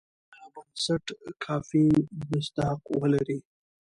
[0.31, 1.05] دغه بنسټ
[1.45, 1.85] کافي
[2.29, 3.39] مصداق ولري.